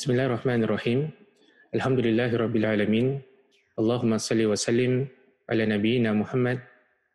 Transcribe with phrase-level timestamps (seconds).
[0.00, 1.00] بسم الله الرحمن الرحيم
[1.76, 3.20] الحمد لله رب العالمين
[3.76, 5.04] اللهم صل وسلم
[5.44, 6.56] على نبينا محمد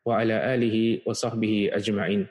[0.05, 2.29] وعلى آله وصحبه أجمعين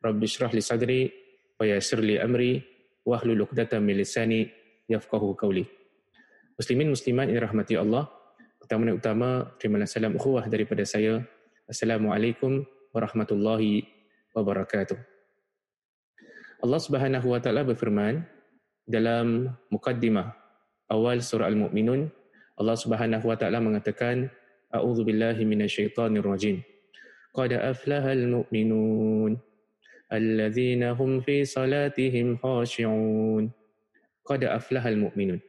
[0.00, 1.12] رب اشرح لي صدري
[1.60, 2.64] ويسر لي أمري
[3.04, 4.48] واحلل عقدة من لساني
[4.88, 5.68] يفقه قولي
[6.56, 8.04] مسلمين مسلمات إن رحمة الله
[8.56, 11.28] pertama dan utama terima kasih salam ukhuwah daripada saya.
[11.68, 12.64] Assalamualaikum
[12.96, 13.84] warahmatullahi
[14.32, 14.96] wabarakatuh.
[16.64, 18.39] Allah Subhanahu wa taala berfirman
[18.88, 20.32] dalam mukaddimah
[20.90, 22.08] awal surah Al-Mu'minun
[22.60, 24.28] Allah Subhanahu wa taala mengatakan
[24.68, 26.60] a'udzu billahi minasyaitonir rajim.
[27.32, 29.40] Qad aflahal mu'minun
[30.12, 33.48] alladzina hum fi salatihim khashi'un.
[34.28, 35.40] Qad aflahal mu'minun.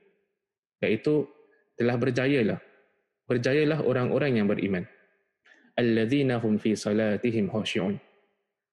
[0.79, 1.27] Iaitu
[1.75, 2.63] telah berjayalah
[3.27, 4.87] berjayalah orang-orang yang beriman.
[5.75, 7.99] Alladzina hum fi salatihim khashi'un.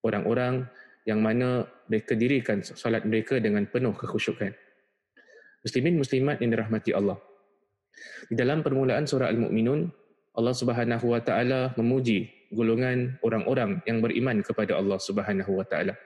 [0.06, 0.70] Orang-orang
[1.08, 4.52] yang mana mereka dirikan salat mereka dengan penuh kekhusyukan
[5.62, 7.18] muslimin muslimat yang dirahmati Allah.
[8.30, 9.90] Di dalam permulaan surah Al-Mu'minun,
[10.38, 15.98] Allah Subhanahu wa taala memuji golongan orang-orang yang beriman kepada Allah Subhanahu wa taala.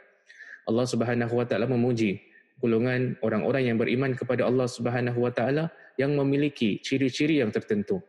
[0.64, 2.18] Allah Subhanahu wa taala memuji
[2.62, 5.68] golongan orang-orang yang beriman kepada Allah Subhanahu wa taala
[6.00, 8.00] yang memiliki ciri-ciri yang tertentu.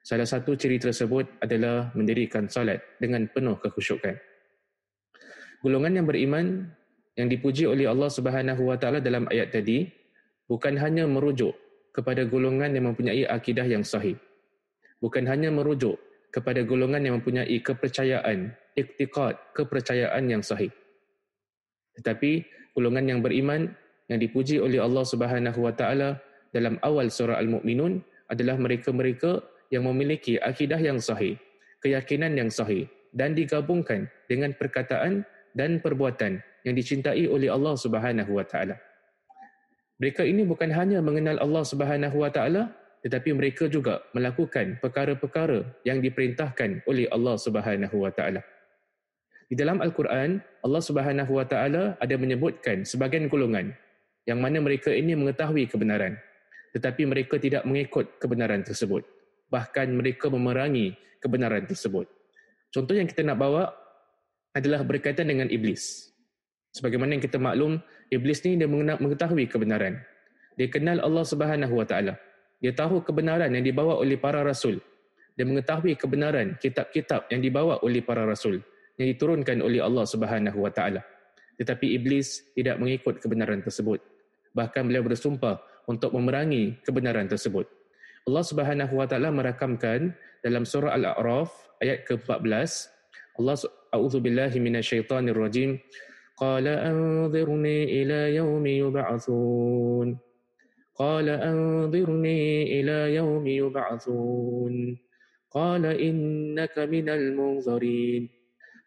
[0.00, 4.16] Salah satu ciri tersebut adalah mendirikan salat dengan penuh kekhusyukan.
[5.60, 6.72] Golongan yang beriman
[7.20, 9.84] yang dipuji oleh Allah Subhanahu wa taala dalam ayat tadi
[10.48, 11.52] bukan hanya merujuk
[11.92, 14.16] kepada golongan yang mempunyai akidah yang sahih.
[15.04, 16.00] Bukan hanya merujuk
[16.32, 20.72] kepada golongan yang mempunyai kepercayaan, iktiqad, kepercayaan yang sahih.
[22.00, 23.68] Tetapi golongan yang beriman
[24.08, 26.16] yang dipuji oleh Allah Subhanahu wa taala
[26.56, 28.00] dalam awal surah Al-Mu'minun
[28.32, 31.36] adalah mereka-mereka yang memiliki akidah yang sahih,
[31.84, 38.44] keyakinan yang sahih dan digabungkan dengan perkataan dan perbuatan yang dicintai oleh Allah Subhanahu wa
[38.44, 38.76] taala.
[40.00, 42.72] Mereka ini bukan hanya mengenal Allah Subhanahu Wa Taala,
[43.04, 48.40] tetapi mereka juga melakukan perkara-perkara yang diperintahkan oleh Allah Subhanahu Wa Taala.
[49.52, 53.76] Di dalam Al-Quran, Allah Subhanahu Wa Taala ada menyebutkan sebagian golongan
[54.24, 56.16] yang mana mereka ini mengetahui kebenaran,
[56.72, 59.04] tetapi mereka tidak mengikut kebenaran tersebut.
[59.52, 62.08] Bahkan mereka memerangi kebenaran tersebut.
[62.72, 63.68] Contoh yang kita nak bawa
[64.54, 66.10] adalah berkaitan dengan iblis.
[66.74, 67.82] Sebagaimana yang kita maklum,
[68.14, 69.98] iblis ni dia mengetahui kebenaran.
[70.54, 72.14] Dia kenal Allah Subhanahu Wa Taala.
[72.60, 74.78] Dia tahu kebenaran yang dibawa oleh para rasul.
[75.34, 78.60] Dia mengetahui kebenaran kitab-kitab yang dibawa oleh para rasul
[79.00, 81.00] yang diturunkan oleh Allah Subhanahu Wa Taala.
[81.56, 84.04] Tetapi iblis tidak mengikut kebenaran tersebut.
[84.52, 87.64] Bahkan beliau bersumpah untuk memerangi kebenaran tersebut.
[88.28, 90.12] Allah Subhanahu Wa Taala merakamkan
[90.44, 91.48] dalam surah Al-A'raf
[91.80, 93.00] ayat ke-14
[93.40, 93.56] Allah
[93.92, 95.78] A'udzubillahi minasyaitonirrajim
[96.40, 100.18] قال أنظرني إلى يوم يبعثون.
[100.96, 104.98] قال أنظرني إلى يوم يبعثون.
[105.50, 108.28] قال إنك من المنظرين.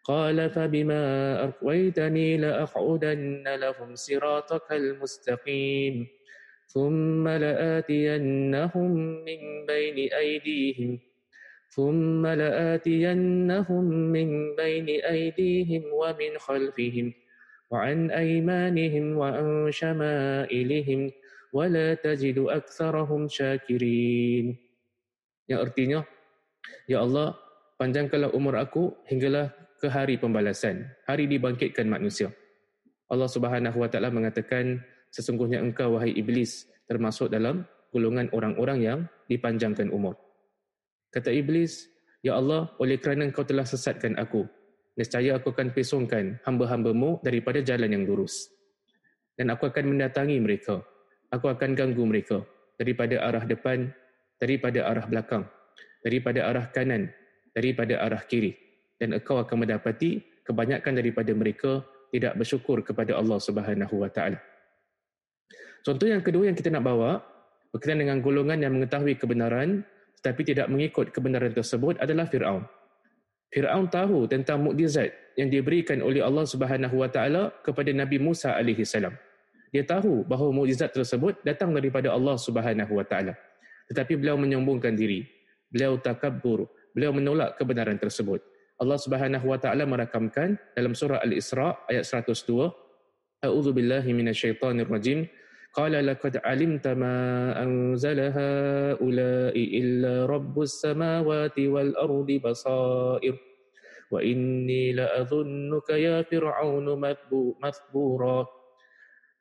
[0.04, 1.04] قال فبما
[1.44, 6.08] أقويتني لأقعدن لهم صراطك المستقيم.
[6.74, 8.92] ثم لآتينهم
[9.26, 11.00] من بين أيديهم
[11.73, 17.07] ثم لآتينهم من بين أيديهم ومن خلفهم
[17.71, 21.01] وعن أيمانهم وعن شمائلهم
[21.53, 24.47] ولا تجد أكثرهم شاكرين
[25.49, 26.05] yang artinya
[26.85, 27.37] ya Allah
[27.81, 32.29] panjangkanlah umur aku hinggalah ke hari pembalasan hari dibangkitkan manusia
[33.09, 39.89] Allah Subhanahu wa taala mengatakan sesungguhnya engkau wahai iblis termasuk dalam golongan orang-orang yang dipanjangkan
[39.89, 40.21] umur
[41.14, 41.86] kata iblis
[42.26, 44.50] ya Allah oleh kerana engkau telah sesatkan aku
[44.94, 48.50] nescaya aku akan pesongkan hamba-hambamu daripada jalan yang lurus.
[49.34, 50.86] Dan aku akan mendatangi mereka.
[51.34, 52.46] Aku akan ganggu mereka
[52.78, 53.90] daripada arah depan,
[54.38, 55.50] daripada arah belakang,
[56.06, 57.10] daripada arah kanan,
[57.58, 58.54] daripada arah kiri.
[59.02, 61.82] Dan engkau akan mendapati kebanyakan daripada mereka
[62.14, 64.38] tidak bersyukur kepada Allah Subhanahu Wa Taala.
[65.82, 67.18] Contoh yang kedua yang kita nak bawa
[67.74, 69.82] berkaitan dengan golongan yang mengetahui kebenaran
[70.24, 72.64] tetapi tidak mengikut kebenaran tersebut adalah Firaun.
[73.52, 78.88] Firaun tahu tentang mukjizat yang diberikan oleh Allah Subhanahu Wa Taala kepada Nabi Musa alaihi
[78.88, 79.12] salam.
[79.76, 83.36] Dia tahu bahawa mukjizat tersebut datang daripada Allah Subhanahu Wa Taala.
[83.92, 85.28] Tetapi beliau menyombongkan diri.
[85.68, 86.72] Beliau takabur.
[86.96, 88.40] Beliau menolak kebenaran tersebut.
[88.80, 92.72] Allah Subhanahu Wa Taala merakamkan dalam surah Al-Isra ayat 102,
[93.44, 95.28] A'udzu billahi minasyaitonir rajim.
[95.74, 96.86] قال لقد علمت
[99.58, 103.34] illa rabbus samawati wal ardi basair
[104.14, 106.88] wa inni la adhunnuka ya فرعون
[107.58, 108.40] مثبورا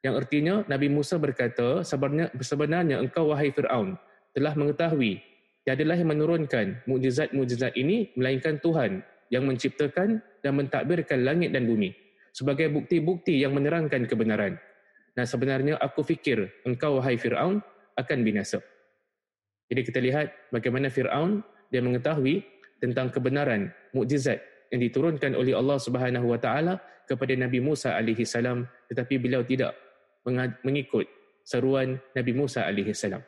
[0.03, 3.95] Yang artinya Nabi Musa berkata sebenarnya, sebenarnya engkau wahai Fir'aun
[4.35, 5.23] telah mengetahui
[5.63, 8.99] tiadalah yang menurunkan mujizat-mujizat ini melainkan Tuhan
[9.31, 11.95] yang menciptakan dan mentadbirkan langit dan bumi
[12.35, 14.59] sebagai bukti-bukti yang menerangkan kebenaran.
[15.13, 17.61] Dan sebenarnya aku fikir engkau wahai Fir'aun
[18.01, 18.65] akan binasa.
[19.69, 22.45] Jadi kita lihat bagaimana Fir'aun dia mengetahui
[22.81, 24.41] tentang kebenaran mukjizat
[24.73, 26.75] yang diturunkan oleh Allah Subhanahu Wa Taala
[27.05, 29.77] kepada Nabi Musa alaihi salam tetapi beliau tidak
[30.65, 31.05] mengikut
[31.45, 33.21] seruan Nabi Musa alaihi salam.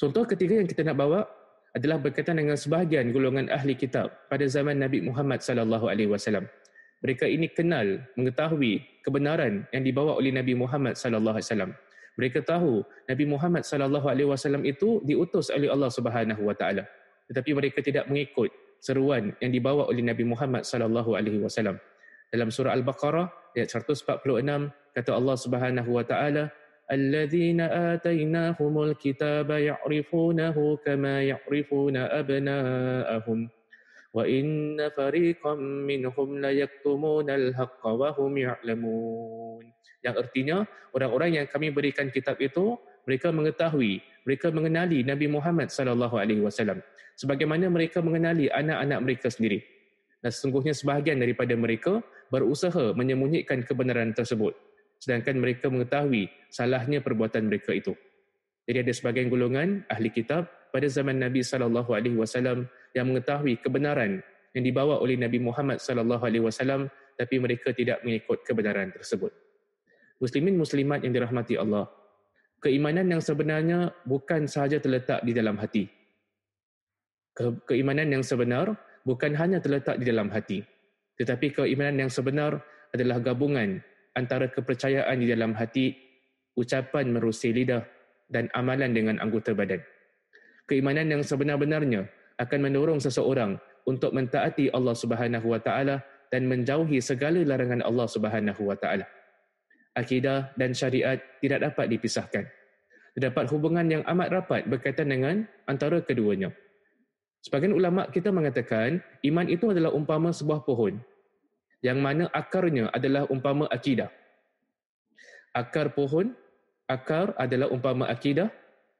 [0.00, 1.20] Contoh ketiga yang kita nak bawa
[1.72, 6.48] adalah berkaitan dengan sebahagian golongan ahli kitab pada zaman Nabi Muhammad sallallahu alaihi wasallam.
[7.02, 11.72] Mereka ini kenal, mengetahui kebenaran yang dibawa oleh Nabi Muhammad sallallahu alaihi wasallam.
[12.14, 16.86] Mereka tahu Nabi Muhammad sallallahu alaihi wasallam itu diutus oleh Allah Subhanahu wa taala.
[17.26, 21.82] Tetapi mereka tidak mengikut seruan yang dibawa oleh Nabi Muhammad sallallahu alaihi wasallam.
[22.30, 24.22] Dalam surah Al-Baqarah ayat 146
[24.94, 26.54] kata Allah Subhanahu wa taala
[26.86, 33.48] alladzina atainahumul kitaba ya'rifunahu kama ya'rifuna abna'ahum
[35.88, 39.64] minhum la yaktumuna al-haqqa wa hum ya'lamun.
[40.04, 40.56] Yang artinya
[40.92, 42.76] orang-orang yang kami berikan kitab itu
[43.08, 46.78] mereka mengetahui mereka mengenali Nabi Muhammad sallallahu alaihi wasallam.
[47.18, 49.62] Sebagaimana mereka mengenali anak-anak mereka sendiri.
[50.22, 51.98] Dan sesungguhnya sebahagian daripada mereka
[52.30, 54.54] berusaha menyembunyikan kebenaran tersebut.
[55.02, 57.98] Sedangkan mereka mengetahui salahnya perbuatan mereka itu.
[58.70, 64.20] Jadi ada sebagian golongan ahli kitab pada zaman Nabi sallallahu alaihi wasallam yang mengetahui kebenaran
[64.52, 69.32] yang dibawa oleh Nabi Muhammad sallallahu alaihi wasallam tapi mereka tidak mengikut kebenaran tersebut.
[70.20, 71.90] Muslimin muslimat yang dirahmati Allah,
[72.62, 75.90] keimanan yang sebenarnya bukan sahaja terletak di dalam hati.
[77.32, 80.62] Ke- keimanan yang sebenar bukan hanya terletak di dalam hati,
[81.18, 82.62] tetapi keimanan yang sebenar
[82.92, 83.80] adalah gabungan
[84.14, 85.96] antara kepercayaan di dalam hati,
[86.54, 87.82] ucapan merusi lidah
[88.28, 89.80] dan amalan dengan anggota badan.
[90.68, 92.06] Keimanan yang sebenar-benarnya
[92.40, 96.00] akan mendorong seseorang untuk mentaati Allah Subhanahu wa taala
[96.32, 99.04] dan menjauhi segala larangan Allah Subhanahu wa taala.
[99.92, 102.48] Akidah dan syariat tidak dapat dipisahkan.
[103.12, 106.48] Terdapat hubungan yang amat rapat berkaitan dengan antara keduanya.
[107.44, 110.96] Sebagian ulama kita mengatakan iman itu adalah umpama sebuah pohon
[111.82, 114.08] yang mana akarnya adalah umpama akidah.
[115.52, 116.32] Akar pohon,
[116.86, 118.48] akar adalah umpama akidah,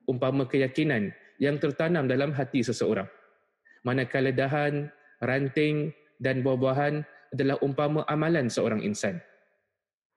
[0.05, 3.06] umpama keyakinan yang tertanam dalam hati seseorang.
[3.82, 4.90] Manakala dahan,
[5.23, 5.90] ranting
[6.23, 7.02] dan buah-buahan
[7.34, 9.19] adalah umpama amalan seorang insan.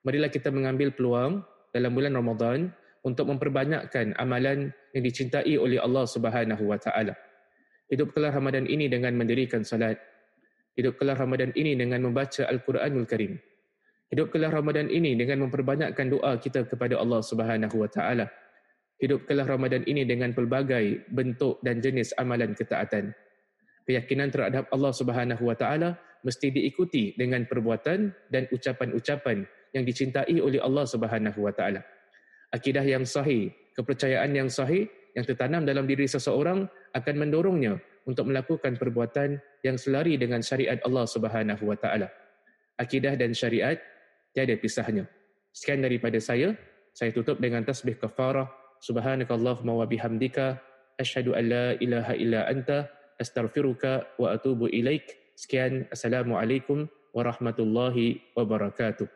[0.06, 1.42] Marilah kita mengambil peluang
[1.74, 2.70] dalam bulan Ramadan
[3.02, 7.18] untuk memperbanyakkan amalan yang dicintai oleh Allah Subhanahu wa taala.
[7.90, 9.98] Hidupkanlah Ramadan ini dengan mendirikan salat,
[10.76, 13.40] Hidupkanlah Ramadan ini dengan membaca Al-Quranul Karim.
[14.12, 18.28] Hidupkanlah Ramadan ini dengan memperbanyakkan doa kita kepada Allah Subhanahu wa taala.
[19.00, 23.16] Hidupkanlah Ramadan ini dengan pelbagai bentuk dan jenis amalan ketaatan.
[23.86, 29.46] Keyakinan terhadap Allah Subhanahu wa taala mesti diikuti dengan perbuatan dan ucapan-ucapan
[29.78, 31.86] yang dicintai oleh Allah Subhanahu wa taala.
[32.50, 36.66] Akidah yang sahih, kepercayaan yang sahih yang tertanam dalam diri seseorang
[36.98, 37.78] akan mendorongnya
[38.10, 42.10] untuk melakukan perbuatan yang selari dengan syariat Allah Subhanahu wa taala.
[42.82, 43.78] Akidah dan syariat
[44.36, 45.08] tiada pisahnya.
[45.56, 46.58] Sekian daripada saya.
[46.96, 48.48] Saya tutup dengan tasbih kafarah.
[48.84, 50.60] Subhanakallahumma wa bihamdika
[51.00, 55.18] asyhadu an la ilaha illa anta أستغفرك وأتوب إليك.
[55.36, 59.08] سكان السلام عليكم ورحمة الله وبركاته.